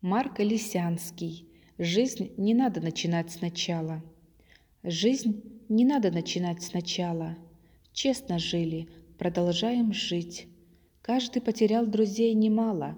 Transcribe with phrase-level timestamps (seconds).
[0.00, 1.48] Марк Лисянский.
[1.76, 4.00] Жизнь не надо начинать сначала.
[4.84, 7.36] Жизнь не надо начинать сначала.
[7.92, 8.88] Честно жили,
[9.18, 10.46] продолжаем жить.
[11.02, 12.96] Каждый потерял друзей немало.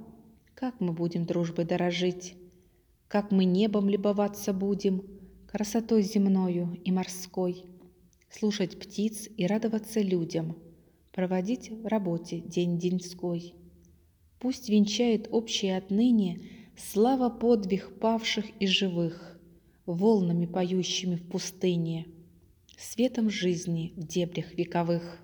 [0.55, 2.35] Как мы будем дружбой дорожить?
[3.09, 5.03] Как мы небом любоваться будем,
[5.47, 7.65] Красотой земною и морской,
[8.29, 10.55] Слушать птиц и радоваться людям,
[11.13, 13.55] Проводить в работе день деньской.
[14.39, 19.39] Пусть венчает общее отныне Слава подвиг павших и живых,
[19.87, 22.07] Волнами поющими в пустыне,
[22.79, 25.19] Светом жизни в дебрях вековых.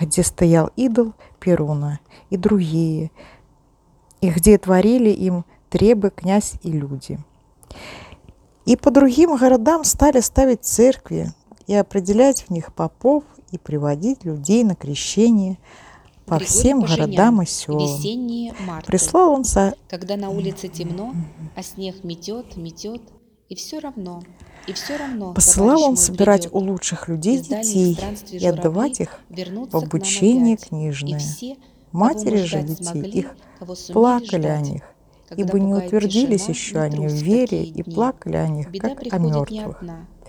[0.00, 2.00] Где стоял идол Перуна
[2.30, 3.10] и другие,
[4.20, 7.18] и где творили им требы князь и люди.
[8.64, 11.32] И по другим городам стали ставить церкви
[11.66, 15.58] и определять в них попов и приводить людей на крещение
[16.26, 17.10] по Григорий всем Пашинян.
[17.10, 17.86] городам и селам.
[17.86, 18.86] Весенние марты.
[18.86, 19.74] Прислал он со...
[19.88, 21.14] Когда на улице темно,
[21.54, 23.02] а снег метет, метет,
[23.48, 24.22] и все равно,
[24.66, 25.34] и все равно.
[25.34, 26.54] Посылал он собирать придет.
[26.54, 27.98] у лучших людей детей
[28.30, 31.18] и отдавать их в обучение опять, книжное.
[31.18, 31.56] Все,
[31.92, 33.36] Матери же детей смогли, их
[33.92, 34.72] плакали о ждать.
[34.72, 34.82] них,
[35.28, 39.82] Когда ибо не утвердились еще они в вере и плакали о них, как о мертвых.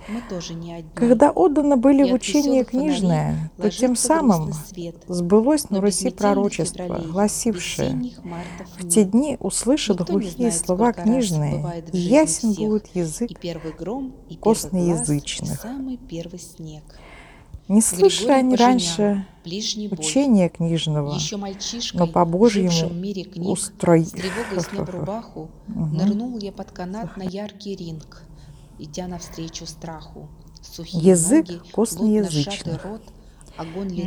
[0.07, 0.89] Мы тоже не одни.
[0.93, 4.95] Когда отдано были И в учение книжное, то тем самым свет.
[5.07, 8.11] сбылось на Руси пророчество, февралей, гласившее
[8.79, 12.67] «В те дни услышат глухие знает, слова книжные, и ясен всех.
[12.67, 15.61] будет язык И первый гром, и первый глаз, и косноязычных».
[15.61, 16.83] самый первый снег.
[17.67, 19.27] Не слышали они Поженян, раньше
[19.89, 22.69] учения книжного, мальчишкой, но по Божьему
[23.49, 24.05] устрой...
[24.05, 25.97] с тревогой сняв рубаху, Мгм.
[25.97, 28.21] нырнул я под канат на яркий ринг,
[28.79, 30.29] идя навстречу страху.
[30.61, 33.01] Сухие Язык ноги, сжатый рот,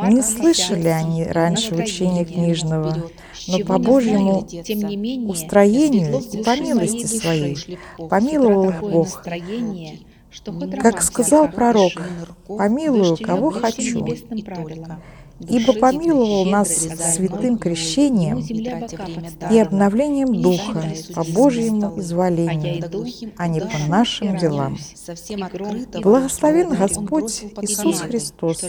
[0.09, 3.11] Не слышали они раньше учения книжного,
[3.47, 7.57] но по Божьему знали, тем не менее, устроению и по милости своей
[7.97, 9.23] помиловал их Бог.
[10.83, 11.93] Как сказал пророк,
[12.47, 14.05] «Помилую, кого хочу,
[15.41, 18.39] ибо помиловал нас святым крещением
[19.51, 20.83] и обновлением Духа
[21.15, 22.91] по Божьему изволению,
[23.37, 24.77] а не по нашим делам.
[26.03, 28.65] Благословен Господь Иисус Христос,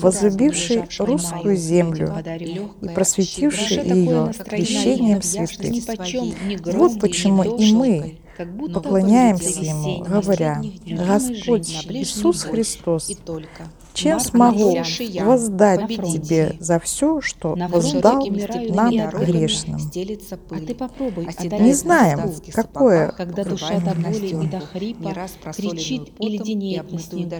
[0.00, 5.74] возлюбивший русскую землю и просветивший ее крещением святым.
[6.72, 10.62] Вот почему и мы как будто но поклоняемся Ему, говоря.
[10.86, 12.44] Господь Иисус.
[12.44, 13.68] Христос, и только.
[14.00, 14.76] Чем Марк смогу
[15.20, 16.18] воздать Победите.
[16.18, 19.80] тебе за все, что На воздал нам грешным.
[20.50, 22.20] А ты попробуй, Не на знаем,
[22.52, 25.14] какое когда душа до боли и до хрипа
[25.56, 27.30] кричит и леденеет на снегу.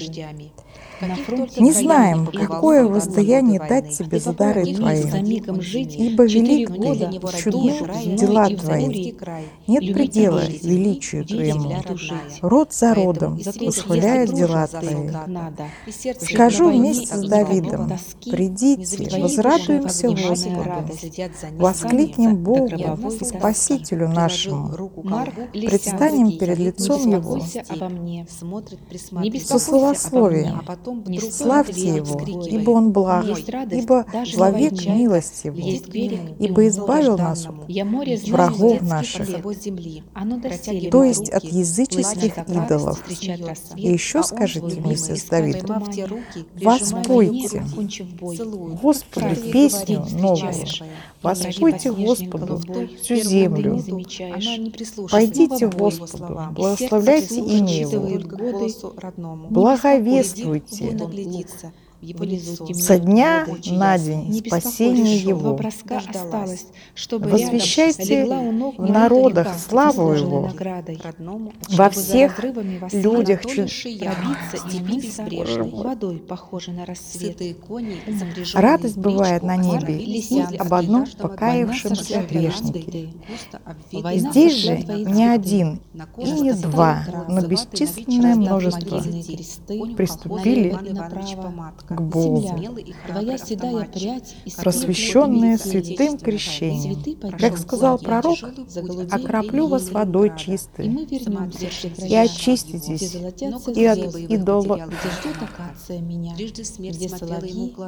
[1.01, 5.03] Не знаем, какое воздаяние дать тебе за дары твои.
[5.03, 9.15] Ибо велик в чудны дела твои.
[9.67, 11.73] Нет предела величию твоему.
[12.43, 15.11] Род за родом восхваляет дела твои.
[16.21, 17.93] Скажу вместе с Давидом,
[18.25, 20.73] придите, возрадуемся Господу,
[21.53, 23.11] воскликнем Богу.
[23.23, 24.91] Спасителю нашему,
[25.53, 27.41] предстанем перед лицом Его.
[29.41, 30.61] со словословием.
[31.07, 33.27] Не Славьте Его, ибо Он благ,
[33.71, 34.95] ибо даже во на век войне.
[34.95, 37.61] милость Его, ибо избавил нас знаю
[38.29, 39.29] врагов наших.
[40.91, 43.03] то есть от языческих от идолов.
[43.77, 47.65] И еще скажите свой вместе любимый, с Давидом, поймав те руки, Воспойте.
[48.83, 50.55] Господу песню новую.
[51.23, 52.61] Воспойте Господу
[53.03, 53.83] всю землю.
[55.11, 58.53] Пойдите Господу, благословляйте имя Его, Только к годы.
[58.53, 59.49] голосу родному.
[59.49, 60.97] благовествуйте
[62.01, 62.67] его лицо.
[62.73, 65.59] со дня на день спасение Его.
[65.91, 70.47] Осталось, чтобы Возвещайте в народах славу Его.
[70.47, 70.99] наградой.
[71.03, 72.43] Родному Во всех
[72.93, 73.45] людях
[75.73, 76.23] водой,
[76.69, 77.39] на рассвет.
[77.39, 83.11] Запряженные Радость бывает на небе и об одном покаявшемся грешнике.
[83.93, 85.81] Здесь же не один
[86.17, 89.03] и не два, но бесчисленное множество
[89.97, 90.77] приступили
[91.91, 92.49] К Богу.
[94.63, 97.03] Просвещенные святым крещением.
[97.37, 98.39] Как сказал пророк,
[99.11, 103.17] окроплю вас водой чистой, и очиститесь
[103.75, 104.77] и от идола-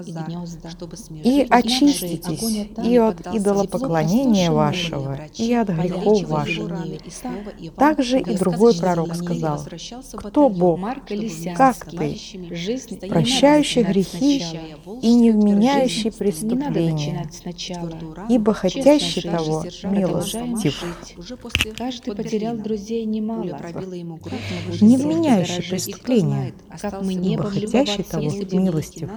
[0.02, 0.70] и гнезда.
[0.70, 6.72] чтобы смерть и жить очиститесь и от идолопоклонения вашего и от грехов ваших.
[7.76, 9.60] Также и другой пророк сказал,
[10.16, 10.80] «Кто Бог?
[11.56, 12.18] Как ты?
[13.08, 14.42] прощающий грехи
[15.02, 16.22] и не Волжскую вменяющий утверждение.
[16.42, 20.84] Не надо преступления, ибо хотящий того милостив.
[21.76, 23.44] Каждый потерял друзей немало.
[24.80, 26.54] Не вменяющий преступления,
[27.22, 29.10] ибо хотящий того милостив.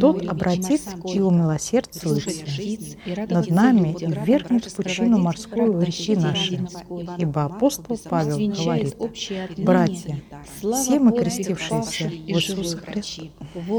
[0.00, 1.16] Тот любить обратит морской.
[1.16, 6.64] и умилосердствуется Слушать птиц и над нами и ввергнет в пучину морскую грехи наши.
[7.18, 8.96] Ибо апостол Павел говорит.
[9.58, 10.20] «Братья,
[10.50, 13.24] все мы крестившиеся в Иисуса Христа.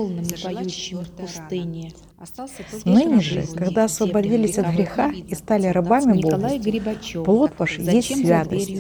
[0.02, 1.94] Волнами поющими в пустыне.
[2.86, 7.24] Ныне же, когда освободились от греха и стали рабами Богу, Грибачев.
[7.26, 8.72] плод ваш есть святость.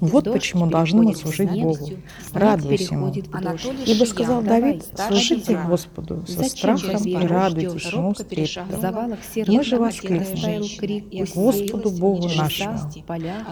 [0.00, 1.90] Вот почему должны мы служить Богу.
[2.32, 3.12] Радуйся Ему.
[3.12, 5.58] Ибо сказал Давид, служите.
[5.66, 7.92] Господу со страхом и радуйтесь?
[7.92, 8.24] Ему с
[9.48, 10.20] Мы же домов воскликнем.
[10.20, 12.78] растаял крик И гусей, Господу Богу нашему.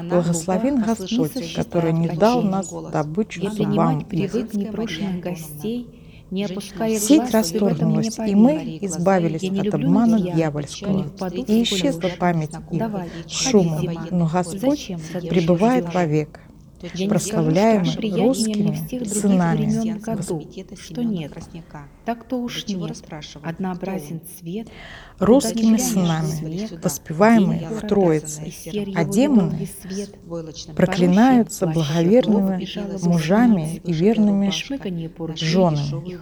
[0.09, 4.07] Благословен Господь, который не дал нас добычу зубам.
[4.11, 5.89] Женская непрошенных гостей,
[6.33, 12.83] не опуская Сеть расторгнулась, и мы избавились от обмана дьявольского, и исчезла память их,
[13.29, 14.07] зима.
[14.11, 14.93] но Господь
[15.29, 16.41] пребывает вовек.
[17.09, 19.99] Прославляемый русскими сынами.
[19.99, 20.43] году,
[20.81, 21.33] что нет.
[22.05, 23.03] Так-то уж Чего нет.
[23.43, 24.69] Однообразен цвет,
[25.19, 28.43] Русскими сынами, воспеваемые в Троице,
[28.95, 29.69] а его демоны
[30.75, 32.67] проклинаются благоверными
[33.05, 34.51] мужами и верными
[35.37, 36.19] женами,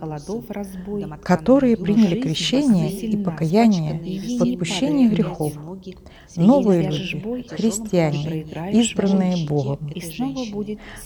[1.22, 5.52] которые приняли крещение и покаяние в отпущение падают грехов.
[6.37, 9.79] Новые люди, христиане, избранные Богом.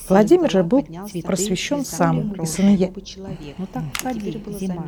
[0.08, 0.86] Владимир же был
[1.22, 2.90] просвещен сам, и сыновья.
[3.58, 4.86] Ну так входи, зима.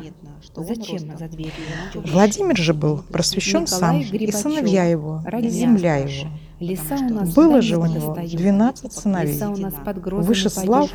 [0.55, 1.53] Зачем за дверью
[1.91, 2.11] ждешь?
[2.11, 6.29] Владимир же был просвещен сам, и сыновья его, и земля его.
[6.59, 8.31] Леса у нас Было же у него стоят.
[8.31, 9.33] двенадцать сыновей.
[9.33, 10.91] Леса у нас под Вышеслав.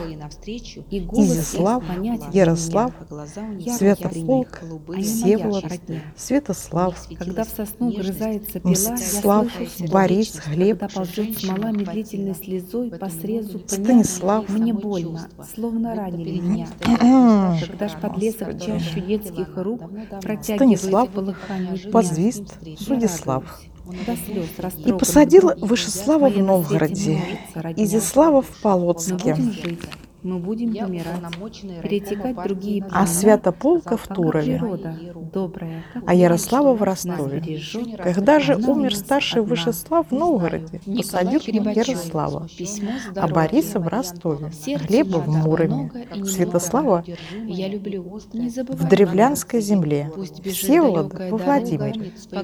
[0.90, 2.92] И понятен Ярослав.
[3.78, 4.60] Святополк,
[4.98, 5.64] Всеволод.
[6.16, 9.46] Святослав, Когда в сосну грызается пила, Мстислав,
[9.90, 10.40] Борис.
[10.48, 16.68] Глеб, Когда ползет смола медлительной слезой по срезу Станислав, мне больно, словно ранили меня.
[17.60, 19.82] Когда ж подлесок чащу детских рук
[20.20, 21.08] протягивает Станислав,
[21.92, 23.44] Позвист, Судислав.
[23.86, 24.06] Радуюсь.
[24.06, 25.52] До слез И посадил.
[25.58, 27.20] Вышеслава в Новгороде.
[27.76, 29.36] Изяслава в Полоцке,
[30.22, 32.96] Мы будем Я помирать, перетекать другие «Народ».
[32.96, 34.56] А Святополка в Турове.
[34.56, 34.96] природа,
[35.32, 37.60] добрая, А Ярослава в Ростове.
[37.98, 39.42] Когда же умер старший.
[39.42, 41.88] Вышеслав в Новгороде, посадил Грибачев.
[41.88, 42.46] Ярослава,
[43.16, 43.28] а.
[43.28, 44.50] Бориса в Ростове,
[44.88, 45.90] Глеба в Муроме.
[46.24, 47.04] Святослава?
[48.68, 50.12] в Древлянской земле,
[50.44, 52.42] Всеволода во Владимире, по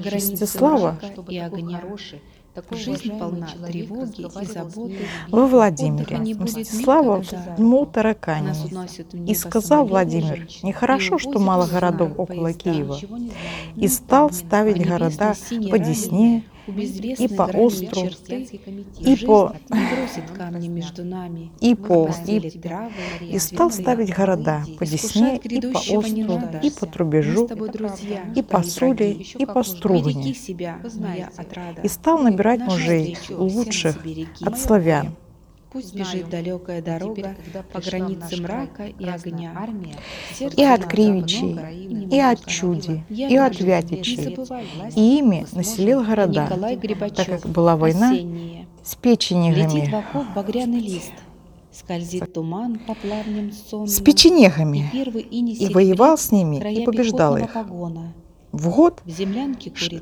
[2.55, 2.83] огня.
[2.83, 4.97] Жизнь полна тревоги и заботы.
[5.29, 7.59] во Владимире, не будет Мстислава в
[9.27, 12.53] И сказал Владимир, нехорошо, что мало городов около.
[12.53, 12.97] Киева.
[13.75, 15.33] И стал ставить города
[15.69, 17.47] по Десне, и по
[17.91, 18.47] черты,
[18.99, 19.55] и по-
[21.59, 22.37] и по и,
[23.21, 25.79] и стал ставить города по Десне, и по
[26.39, 26.59] надо.
[26.59, 27.47] и по трубежу,
[28.35, 29.25] и по враги.
[29.37, 30.35] и по Стругане.
[31.83, 33.97] И стал набирать мужей, лучших,
[34.41, 35.15] от славян,
[35.71, 36.05] Пусть Знаю.
[36.05, 37.35] бежит далекая дорога
[37.71, 39.53] по границе мрака и огня.
[39.55, 39.95] Армия,
[40.39, 41.59] и от Кривичей,
[42.09, 44.35] и от Чуди, и от Вятичей.
[44.95, 46.47] И ими населил города,
[47.15, 48.67] так как была война Осеннее.
[48.83, 51.11] с Летит печенегами, в окоп багряный лист.
[51.71, 53.87] Скользит туман по плавням сонным.
[53.87, 54.89] с И печенегами,
[55.29, 57.53] иней и воевал с ними, и побеждал их.
[57.53, 58.13] погона.
[58.51, 60.01] В год, В землянке козырек,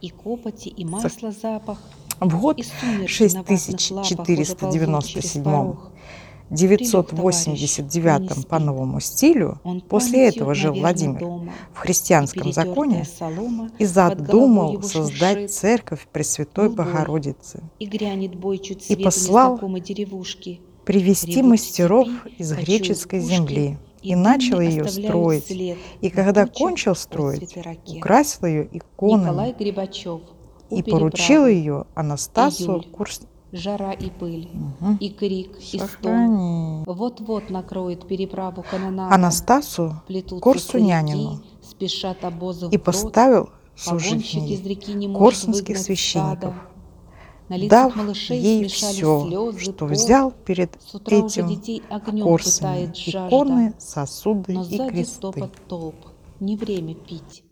[0.00, 1.78] и копоти, и масла запах,
[2.20, 5.90] в год и сумерки на ватных лапах уже ползут через 6497 порог.
[6.50, 13.06] 989 по новому стилю, после этого жил наверно, Владимир в христианском законе
[13.78, 16.68] и задумал создать церковь Пресвятой.
[16.70, 19.60] Богородицы, И послал
[20.84, 25.50] привести мастеров из греческой земли, и начал ее строить.
[26.00, 29.54] И когда кончил строить, украсил ее Николай иконами
[30.70, 32.84] и поручил ее Анастасу Июль.
[32.90, 33.20] Курс...
[33.52, 34.96] Жара и пыль, Мгм.
[35.00, 35.88] и крик, и стон.
[35.88, 36.84] Сохрани.
[36.86, 39.12] Вот-вот накроет переправу канонада.
[39.12, 39.94] Анастасу
[40.40, 41.34] Корсунянину.
[41.34, 43.50] старики, спешат обозы и поставил
[43.88, 44.22] может
[45.18, 46.54] корсунских священников,
[47.68, 55.50] дав малышей ей все, слезы, что взял перед этим корсами, иконы, сосуды и кресты.
[56.38, 57.42] Не время пить.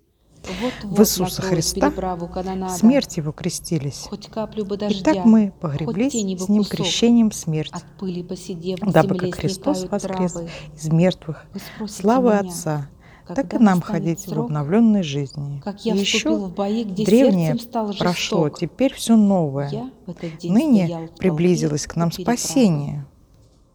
[0.82, 1.92] В Иисуса Христа.
[2.70, 4.06] Смерть его крестились.
[4.88, 7.34] И так мы погреблись с ним крещением в
[8.92, 10.36] дабы как Христос воскрес
[10.74, 11.44] из мертвых,
[11.86, 12.88] славы меня, Отца,
[13.34, 15.60] так и нам ходить в срок, обновленной жизни.
[15.62, 19.90] Как я И еще в бои, где древнее сердцем стал прошло, теперь все новое.
[20.06, 23.06] В Ныне в приблизилось к нам спасение.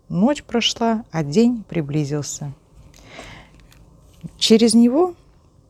[0.09, 2.53] Ночь прошла, а день приблизился.
[4.37, 5.15] Через него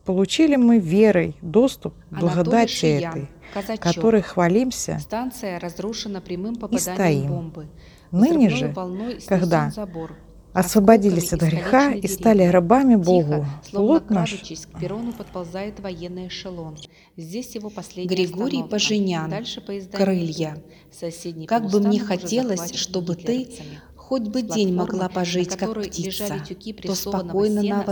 [0.04, 3.82] получили мы верой доступ к благодати этой, Казачок.
[3.82, 4.98] которой хвалимся.
[5.00, 7.28] Станция разрушена прямым попаданием стоим.
[7.28, 7.66] бомбы.
[8.10, 10.12] Ныне же, волной когда забор.
[10.52, 16.28] освободились от греха и стали рабами Тихо, Богу, словно плод наш к перрону подползает военный
[16.28, 16.76] эшелон.
[17.16, 18.70] Здесь его последняя Григорий остановка.
[18.70, 19.30] Поженян.
[19.30, 20.62] Дальше Крылья.
[20.92, 23.48] Соседний Как бы мне хотелось, чтобы ты.
[23.96, 26.44] Хоть бы день могла пожить, на как птица,
[26.82, 27.84] то спокойно сена,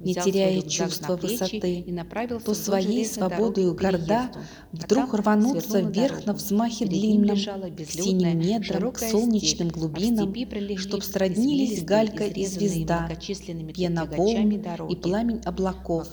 [0.00, 1.84] не теряя чувства высоты,
[2.44, 4.30] то своей свободою горда.
[4.32, 4.38] А
[4.72, 10.34] вдруг там рвануться вверх на взмахе длинном, к синим недрам, к солнечным а глубинам,
[10.76, 13.10] чтоб сроднились галька и звезда,
[13.74, 14.50] пена волн
[14.88, 16.08] и пламень облаков,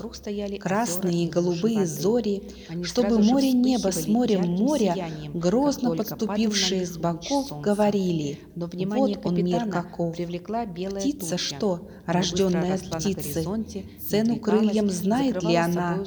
[0.60, 2.44] красные и голубые зори,
[2.84, 8.74] чтобы море небо с морем моря, грозно подступившие с боков, говорили, вот
[9.24, 10.16] он мир каков.
[10.16, 13.46] Птица что, рожденная на птицы,
[14.08, 16.04] цену крыльям знает ли она?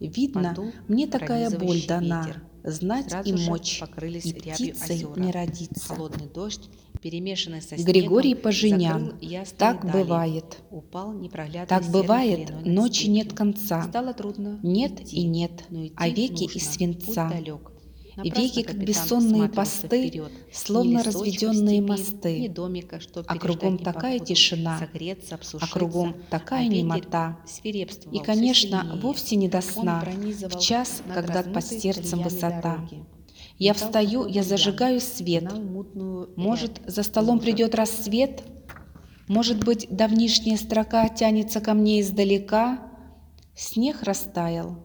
[0.00, 0.54] Видно,
[0.88, 2.26] мне такая боль дана,
[2.64, 5.94] знать и мочь, и птицей не родиться.
[5.94, 6.68] Холодный дождь,
[7.00, 9.04] перемешанный со Григорий снегом, Поженян.
[9.06, 9.92] закрыл ясные Так дали.
[9.92, 10.58] бывает.
[10.70, 11.12] Упал
[11.68, 13.82] Так бывает, ночи нет конца.
[13.88, 16.58] Стало трудно Нет идти, и нет, но идти а веки нужно.
[16.58, 17.06] из свинца.
[17.06, 17.71] Путь далек.
[18.22, 20.30] И веки, как бессонные посты, вперед.
[20.52, 22.48] словно разведенные степи, мосты.
[22.48, 27.38] домика, что А кругом такая попуту, тишина, согреться, а кругом такая а ветер немота.
[27.64, 29.00] И, конечно, сильнее.
[29.00, 32.76] вовсе не до сна, в час, когда под сердцем высота.
[32.76, 33.04] дороги.
[33.58, 35.52] Я встаю, я зажигаю свет.
[36.36, 38.42] Может, за столом придет рассвет?
[39.28, 42.90] Может быть, давнишняя строка тянется ко мне издалека?
[43.54, 44.78] Снег растаял,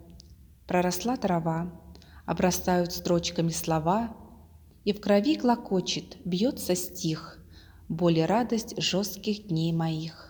[0.68, 1.72] проросла трава,
[2.28, 4.16] обрастают строчками слова,
[4.84, 7.40] и в крови клокочет, бьется стих,
[7.90, 10.27] боль и радость жестких дней моих.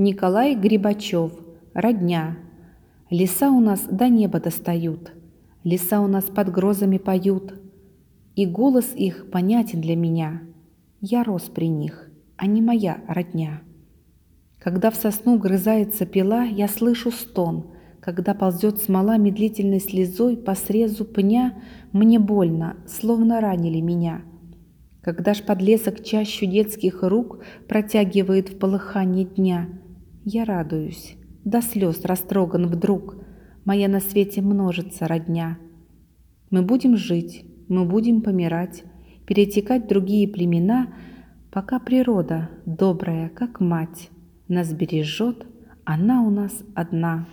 [0.00, 1.32] Николай Грибачев.
[1.74, 2.38] Родня.
[3.10, 5.10] Леса у нас до неба достают,
[5.64, 7.54] Леса у нас под грозами поют,
[8.36, 10.42] И голос их понятен для меня.
[11.00, 13.62] Я рос при них, а не моя родня.
[14.60, 17.72] Когда в сосну грызается пила, Я слышу стон.
[17.98, 24.22] Когда ползет смола медлительной слезой По срезу пня, мне больно, Словно ранили меня.
[25.02, 29.66] Когда ж подлесок чащу детских рук Протягивает в полыхании дня,
[30.30, 31.16] Я радуюсь,
[31.46, 33.16] до слез растроган вдруг,
[33.64, 35.56] Моя на свете множится родня.
[36.50, 38.84] Мы будем жить, мы будем помирать,
[39.26, 40.88] Перетекать другие племена,
[41.50, 44.10] Пока природа, добрая, как мать,
[44.48, 45.46] Нас бережет,
[45.84, 47.26] она у нас одна.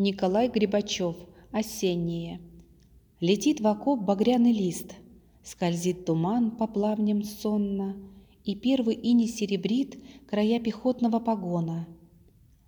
[0.00, 1.16] Николай Грибачев.
[1.50, 2.40] Осенние.
[3.18, 4.94] Летит в окоп багряный лист,
[5.42, 7.96] Скользит туман по плавням сонно,
[8.44, 11.88] И первый ини серебрит Края пехотного погона.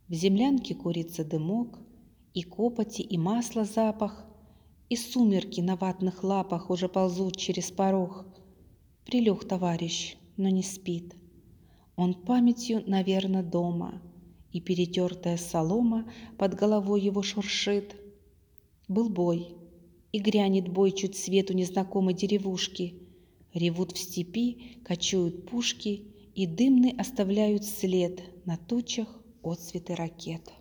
[0.08, 1.78] В землянке курится дымок,
[2.34, 4.26] И копоти, и масла запах,
[4.88, 8.26] И сумерки на ватных лапах Уже ползут через порог.
[9.06, 11.14] Прилег товарищ, но не спит.
[11.94, 14.02] Он памятью, наверно, дома—
[14.52, 17.96] и перетертая солома под головой его шуршит.
[18.88, 19.54] Был бой,
[20.12, 22.94] и грянет бой чуть свету незнакомой деревушки.
[23.54, 29.08] Ревут в степи, кочуют пушки, и дымный оставляют след на тучах
[29.42, 30.52] отцветы ракет.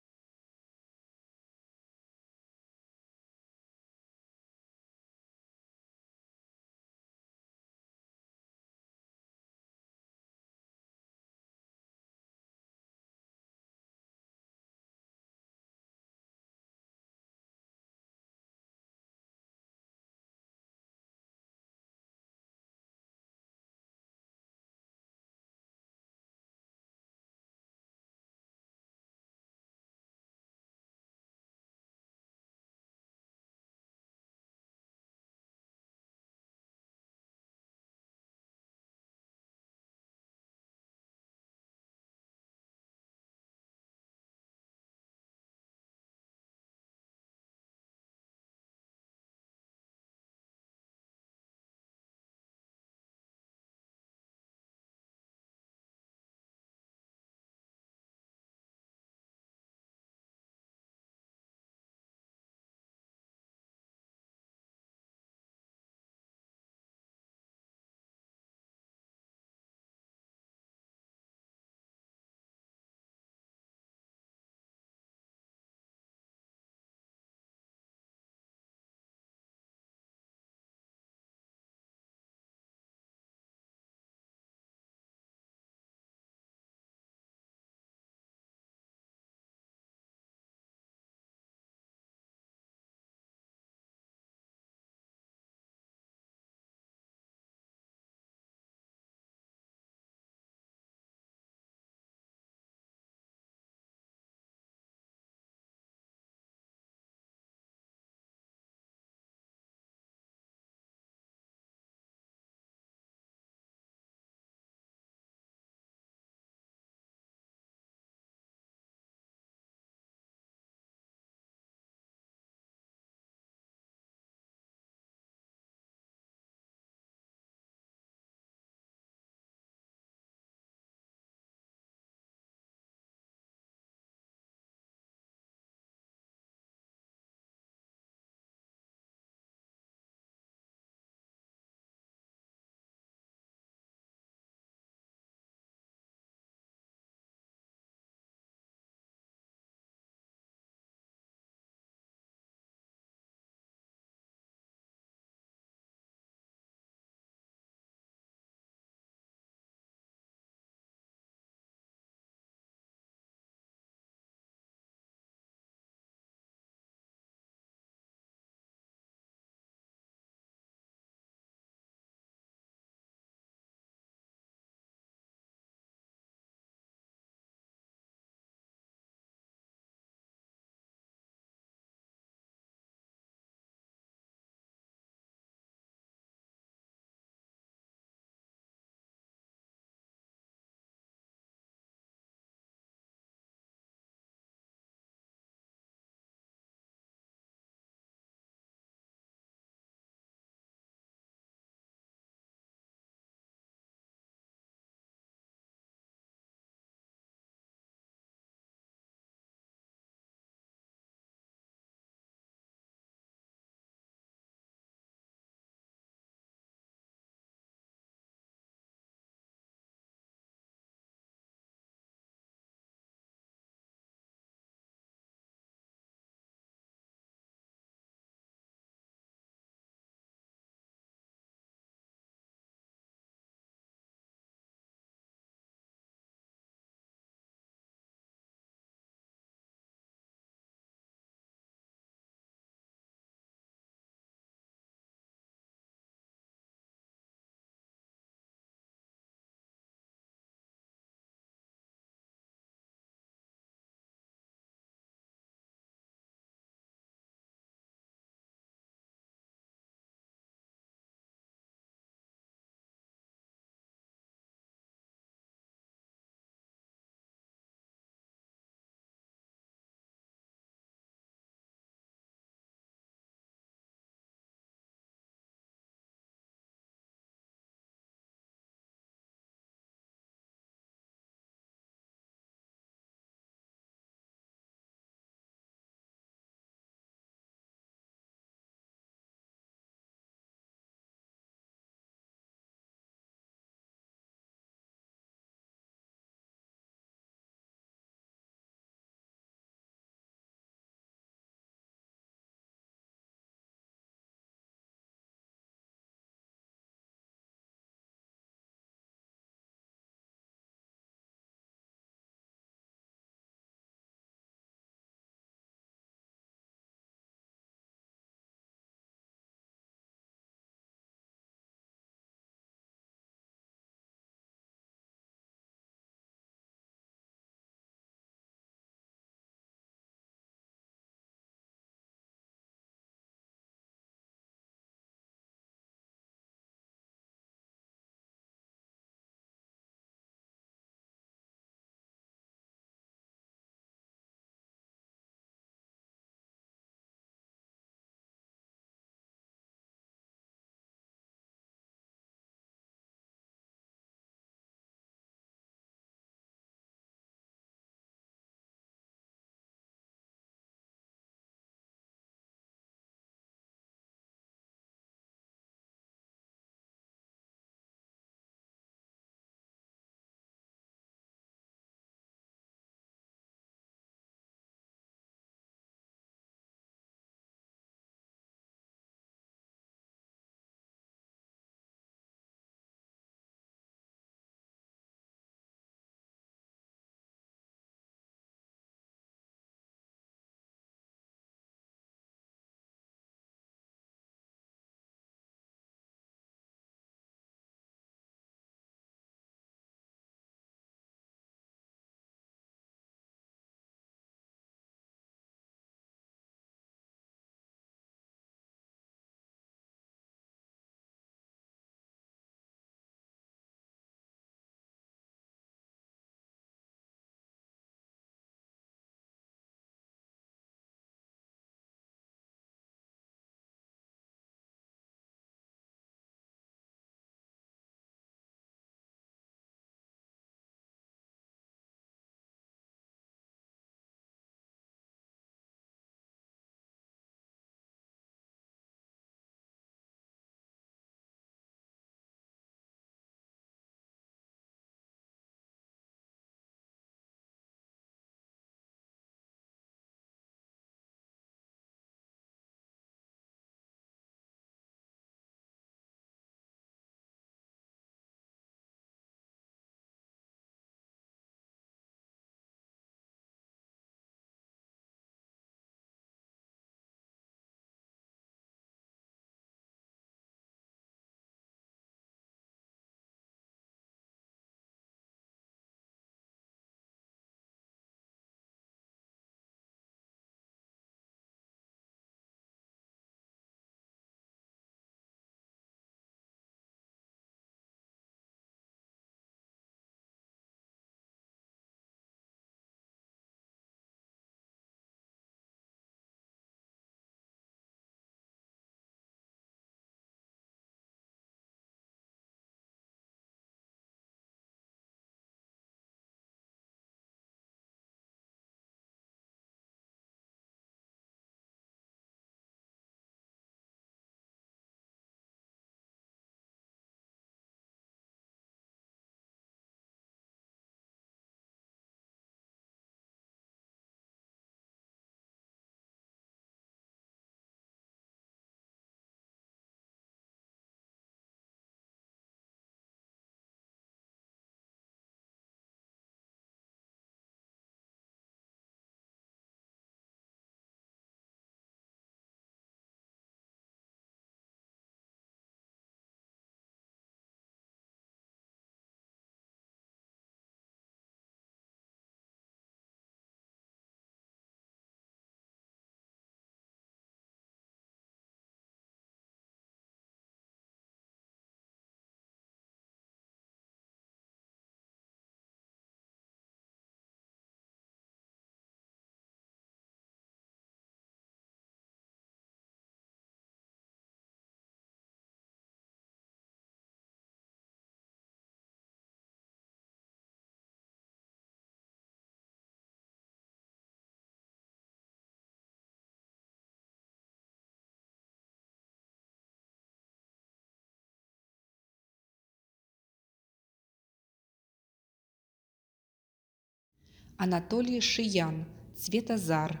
[597.56, 598.86] Анатолий Шиян,
[599.16, 600.00] Цветозар.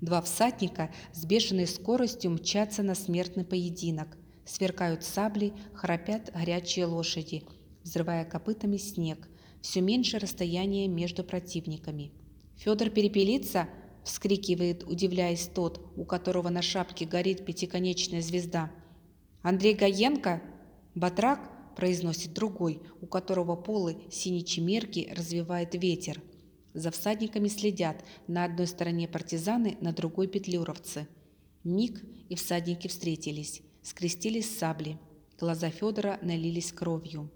[0.00, 4.18] Два всадника с бешеной скоростью мчатся на смертный поединок.
[4.44, 7.44] Сверкают сабли, храпят горячие лошади,
[7.82, 9.28] взрывая копытами снег.
[9.62, 12.12] Все меньше расстояние между противниками.
[12.56, 13.66] Федор перепелится,
[14.04, 18.70] вскрикивает, удивляясь тот, у которого на шапке горит пятиконечная звезда.
[19.42, 20.42] Андрей Гаенко?
[20.94, 21.50] Батрак?
[21.76, 26.22] произносит другой, у которого полы синей чемерки развивает ветер.
[26.74, 31.06] За всадниками следят, на одной стороне партизаны, на другой петлюровцы.
[31.62, 34.98] Миг и всадники встретились, скрестились сабли.
[35.38, 37.30] Глаза Федора налились кровью.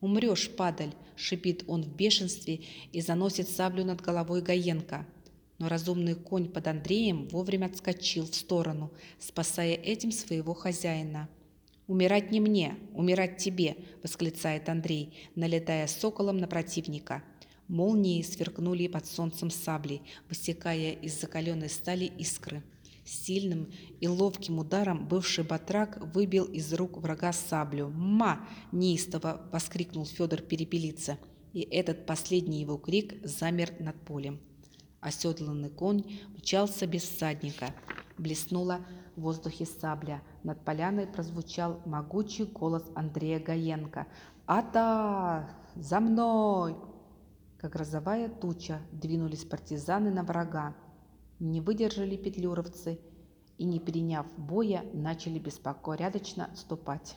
[0.00, 2.60] «Умрешь, падаль!»– шипит он в бешенстве
[2.92, 5.06] и заносит саблю над головой Гаенко.
[5.58, 11.28] Но разумный конь под Андреем вовремя отскочил в сторону, спасая этим своего хозяина.
[11.86, 17.22] «Умирать не мне, умирать тебе!»– восклицает Андрей, налетая соколом на противника.
[17.68, 22.62] Молнии сверкнули под солнцем сабли, высекая из закаленной стали искры.
[23.04, 27.90] Сильным и ловким ударом бывший батрак выбил из рук врага саблю.
[27.90, 31.18] «Ма!»– неистово воскликнул Федор Перепелица,
[31.52, 34.40] и этот последний его крик замер над полем.
[35.00, 36.04] Оседланный конь
[36.34, 37.74] мчался без всадника.
[38.16, 38.80] Блеснула
[39.16, 40.22] в воздухе сабля.
[40.42, 44.06] Над поляной прозвучал могучий голос Андрея Гаенко.
[44.46, 45.50] «Ата!
[45.74, 46.76] За мной!»
[47.64, 50.76] Как грозовая туча двинулись партизаны на врага.
[51.38, 53.00] Не выдержали петлюровцы
[53.56, 57.16] и, не приняв боя, начали беспорядочно отступать.